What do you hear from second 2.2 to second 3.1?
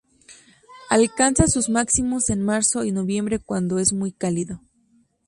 en marzo y